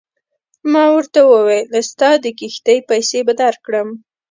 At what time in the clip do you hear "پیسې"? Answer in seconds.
2.89-3.19